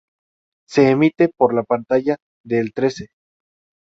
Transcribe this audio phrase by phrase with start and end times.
[0.67, 3.09] Se emite por la pantalla de El Trece.